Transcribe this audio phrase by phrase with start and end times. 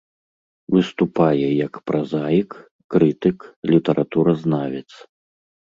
[0.75, 2.51] Выступае як празаік,
[2.95, 3.37] крытык,
[3.75, 4.89] літаратуразнавец.